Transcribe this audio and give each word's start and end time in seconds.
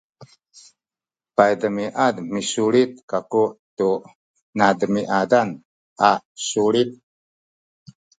paydemiad 1.35 2.15
misulit 2.33 2.91
kaku 3.11 3.43
tu 3.77 3.89
nademiad 4.59 5.31
a 6.09 6.11
sulit 6.47 6.89